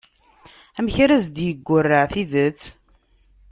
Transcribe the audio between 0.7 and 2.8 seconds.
Amek ara as-d-yeggurraɛ tidet?